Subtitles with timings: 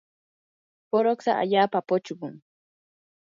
[0.89, 2.33] puruksa allaapa puchqun.